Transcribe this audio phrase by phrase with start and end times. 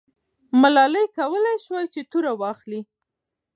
[0.61, 2.81] ملالۍ کولای سوای چې توره واخلي.